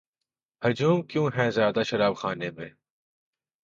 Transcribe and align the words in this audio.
ہجوم 0.61 1.01
کیوں 1.01 1.29
ہے 1.37 1.49
زیادہ 1.51 1.83
شراب 1.83 2.15
خانے 2.15 2.49
میں 2.51 2.69